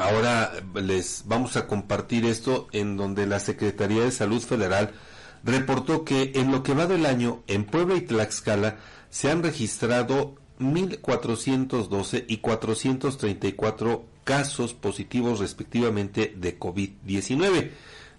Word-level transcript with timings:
Ahora 0.00 0.52
les 0.74 1.24
vamos 1.26 1.56
a 1.58 1.66
compartir 1.66 2.24
esto 2.24 2.68
en 2.72 2.96
donde 2.96 3.26
la 3.26 3.38
Secretaría 3.38 4.02
de 4.02 4.10
Salud 4.10 4.40
Federal 4.40 4.92
reportó 5.44 6.06
que 6.06 6.32
en 6.36 6.50
lo 6.50 6.62
que 6.62 6.72
va 6.72 6.86
del 6.86 7.04
año 7.04 7.42
en 7.46 7.66
Puebla 7.66 7.96
y 7.96 8.00
Tlaxcala 8.00 8.78
se 9.10 9.30
han 9.30 9.42
registrado 9.42 10.36
1.412 10.58 12.24
y 12.28 12.38
434 12.38 14.04
casos 14.24 14.72
positivos 14.72 15.38
respectivamente 15.38 16.34
de 16.34 16.58
COVID-19. 16.58 17.70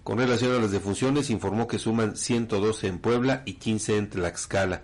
Con 0.04 0.18
relación 0.18 0.52
a 0.52 0.60
las 0.60 0.70
defunciones, 0.70 1.30
informó 1.30 1.66
que 1.66 1.80
suman 1.80 2.16
112 2.16 2.86
en 2.86 2.98
Puebla 3.00 3.42
y 3.44 3.54
15 3.54 3.96
en 3.96 4.08
Tlaxcala. 4.08 4.82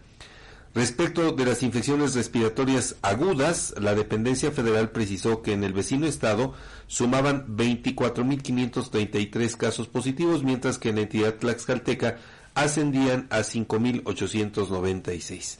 Respecto 0.79 1.33
de 1.33 1.45
las 1.45 1.63
infecciones 1.65 2.15
respiratorias 2.15 2.95
agudas, 3.03 3.75
la 3.81 3.97
dependencia 3.97 4.53
federal 4.53 4.91
precisó 4.91 5.43
que 5.43 5.53
en 5.53 5.65
el 5.65 5.73
vecino 5.73 6.07
estado 6.07 6.55
sumaban 6.87 7.57
24.533 7.57 9.57
casos 9.57 9.89
positivos, 9.89 10.45
mientras 10.45 10.79
que 10.79 10.91
en 10.91 10.95
la 10.95 11.01
entidad 11.01 11.35
tlaxcalteca 11.35 12.19
ascendían 12.55 13.27
a 13.31 13.41
5.896. 13.41 15.59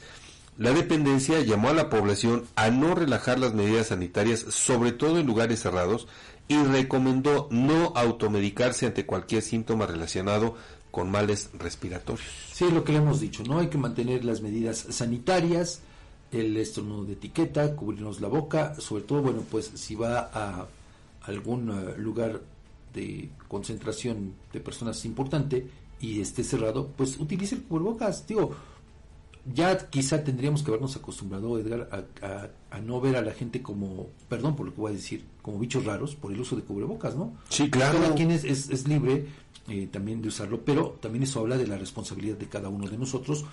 La 0.57 0.71
dependencia 0.71 1.41
llamó 1.41 1.67
a 1.67 1.73
la 1.73 1.89
población 1.89 2.45
a 2.55 2.69
no 2.69 2.95
relajar 2.95 3.39
las 3.39 3.53
medidas 3.53 3.87
sanitarias, 3.87 4.39
sobre 4.39 4.93
todo 4.93 5.19
en 5.19 5.25
lugares 5.25 5.59
cerrados, 5.59 6.07
y 6.47 6.63
recomendó 6.63 7.49
no 7.51 7.91
automedicarse 7.97 8.85
ante 8.85 9.05
cualquier 9.05 9.41
síntoma 9.41 9.85
relacionado 9.85 10.55
con 10.91 11.11
males 11.11 11.49
respiratorios. 11.53 12.27
Sí, 12.51 12.65
es 12.65 12.73
lo 12.73 12.83
que 12.83 12.91
le 12.91 12.99
hemos 12.99 13.19
dicho, 13.19 13.43
¿no? 13.43 13.59
Hay 13.59 13.67
que 13.67 13.77
mantener 13.77 14.25
las 14.25 14.41
medidas 14.41 14.85
sanitarias, 14.89 15.81
el 16.31 16.57
estornudo 16.57 17.05
de 17.05 17.13
etiqueta, 17.13 17.75
cubrirnos 17.75 18.21
la 18.21 18.27
boca, 18.27 18.75
sobre 18.79 19.03
todo, 19.03 19.21
bueno, 19.21 19.43
pues 19.49 19.71
si 19.75 19.95
va 19.95 20.29
a 20.33 20.67
algún 21.23 21.69
eh, 21.69 21.97
lugar 21.97 22.41
de 22.93 23.29
concentración 23.47 24.33
de 24.51 24.59
personas 24.59 25.05
importante 25.05 25.67
y 25.99 26.21
esté 26.21 26.43
cerrado, 26.43 26.87
pues 26.95 27.19
utilice 27.19 27.55
el 27.55 27.63
cubrebocas. 27.63 28.25
Digo, 28.25 28.55
ya 29.53 29.89
quizá 29.89 30.23
tendríamos 30.23 30.63
que 30.63 30.71
habernos 30.71 30.95
acostumbrado, 30.95 31.57
Edgar, 31.57 31.89
a, 32.21 32.79
no 32.79 33.01
ver 33.01 33.15
a 33.15 33.21
la 33.21 33.31
gente 33.31 33.61
como, 33.61 34.07
perdón 34.27 34.55
por 34.55 34.67
lo 34.67 34.73
que 34.73 34.81
voy 34.81 34.91
a 34.91 34.95
decir, 34.95 35.25
como 35.41 35.59
bichos 35.59 35.85
raros 35.85 36.15
por 36.15 36.31
el 36.31 36.39
uso 36.39 36.55
de 36.55 36.63
cubrebocas, 36.63 37.15
¿no? 37.15 37.33
Sí, 37.49 37.69
claro. 37.69 37.99
Cada 37.99 38.15
quien 38.15 38.31
es, 38.31 38.43
es, 38.43 38.87
libre 38.87 39.27
eh, 39.67 39.87
también 39.91 40.21
de 40.21 40.29
usarlo, 40.29 40.61
pero 40.63 40.97
también 41.01 41.23
eso 41.23 41.39
habla 41.39 41.57
de 41.57 41.67
la 41.67 41.77
responsabilidad 41.77 42.37
de 42.37 42.47
cada 42.47 42.69
uno 42.69 42.87
de 42.87 42.97
nosotros, 42.97 43.45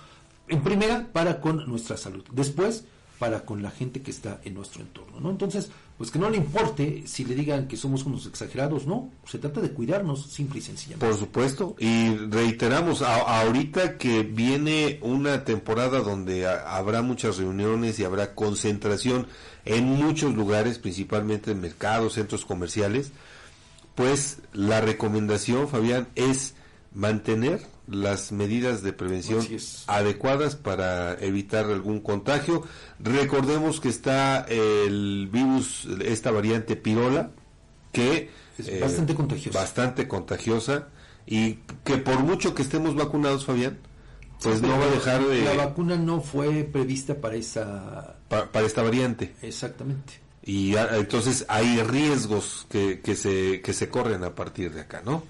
en 0.47 0.61
primera, 0.63 1.09
para 1.11 1.41
con 1.41 1.67
nuestra 1.67 1.97
salud. 1.97 2.23
Después, 2.31 2.85
para 3.19 3.45
con 3.45 3.63
la 3.63 3.71
gente 3.71 4.01
que 4.01 4.11
está 4.11 4.39
en 4.43 4.53
nuestro 4.53 4.81
entorno, 4.81 5.19
¿no? 5.19 5.31
Entonces, 5.31 5.69
pues 5.97 6.11
que 6.11 6.19
no 6.19 6.29
le 6.29 6.37
importe 6.37 7.03
si 7.07 7.25
le 7.25 7.33
digan 7.33 7.67
que 7.67 7.75
somos 7.75 8.05
unos 8.05 8.27
exagerados, 8.27 8.85
no, 8.85 9.09
se 9.25 9.39
trata 9.39 9.61
de 9.61 9.71
cuidarnos 9.71 10.27
simple 10.27 10.59
y 10.59 10.61
sencillamente. 10.61 11.05
Por 11.05 11.17
supuesto, 11.17 11.75
y 11.79 12.15
reiteramos, 12.15 13.01
ahorita 13.01 13.97
que 13.97 14.21
viene 14.21 14.99
una 15.01 15.43
temporada 15.43 16.01
donde 16.01 16.47
habrá 16.47 17.01
muchas 17.01 17.37
reuniones 17.37 17.99
y 17.99 18.03
habrá 18.03 18.35
concentración 18.35 19.27
en 19.65 19.85
muchos 19.85 20.35
lugares, 20.35 20.77
principalmente 20.77 21.51
en 21.51 21.61
mercados, 21.61 22.13
centros 22.13 22.45
comerciales, 22.45 23.11
pues 23.97 24.37
la 24.53 24.79
recomendación, 24.79 25.67
Fabián, 25.67 26.07
es 26.13 26.53
mantener 26.93 27.61
las 27.87 28.31
medidas 28.31 28.83
de 28.83 28.93
prevención 28.93 29.43
adecuadas 29.87 30.55
para 30.55 31.15
evitar 31.19 31.65
algún 31.65 32.01
contagio. 32.01 32.63
Recordemos 32.99 33.81
que 33.81 33.89
está 33.89 34.41
el 34.41 35.27
virus, 35.31 35.87
esta 36.05 36.29
variante 36.29 36.75
pirola, 36.75 37.31
que 37.91 38.29
es 38.59 38.67
eh, 38.67 38.79
bastante 38.79 39.15
contagiosa. 39.15 39.59
Bastante 39.59 40.07
contagiosa 40.07 40.89
y 41.25 41.55
que 41.83 41.97
por 41.97 42.19
mucho 42.19 42.53
que 42.53 42.61
estemos 42.61 42.93
vacunados, 42.93 43.45
Fabián, 43.45 43.79
pues 44.43 44.61
no 44.61 44.77
va 44.77 44.85
a 44.85 44.91
dejar 44.91 45.25
de... 45.25 45.41
La 45.43 45.65
vacuna 45.65 45.95
no 45.95 46.21
fue 46.21 46.63
prevista 46.65 47.15
para 47.19 47.35
esa... 47.35 48.17
para 48.29 48.61
esta 48.61 48.83
variante. 48.83 49.33
Exactamente. 49.41 50.26
Y 50.47 50.77
entonces 50.77 51.45
hay 51.49 51.83
riesgos 51.83 52.65
que, 52.69 53.01
que, 53.01 53.17
se, 53.17 53.59
que 53.61 53.73
se 53.73 53.89
corren 53.89 54.23
a 54.23 54.33
partir 54.33 54.73
de 54.73 54.79
acá, 54.79 55.01
¿no? 55.03 55.23